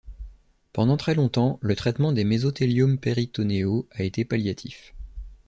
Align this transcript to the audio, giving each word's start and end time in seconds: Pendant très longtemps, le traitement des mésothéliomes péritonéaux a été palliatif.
Pendant 0.73 0.97
très 0.97 1.13
longtemps, 1.13 1.59
le 1.61 1.75
traitement 1.75 2.11
des 2.11 2.23
mésothéliomes 2.23 2.97
péritonéaux 2.97 3.87
a 3.91 4.01
été 4.01 4.25
palliatif. 4.25 4.95